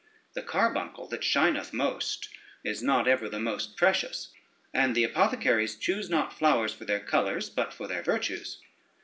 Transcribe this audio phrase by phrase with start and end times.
[0.33, 2.29] The carbuncle that shineth most
[2.63, 4.29] is not ever the most precious;
[4.73, 8.57] and the apothecaries choose not flowers for their colors, but for their virtues.